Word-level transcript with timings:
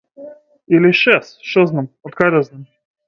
Или 0.75 0.89
шес, 1.01 1.27
шо 1.51 1.67
знам, 1.73 1.91
откај 2.11 2.33
да 2.39 2.43
знам. 2.49 2.65